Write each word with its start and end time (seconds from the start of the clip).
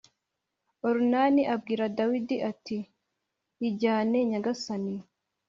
Orunani 0.87 1.41
abwira 1.53 1.83
dawidi 1.97 2.37
ati 2.51 2.77
yijyane 3.59 4.17
nyagasani 4.29 4.95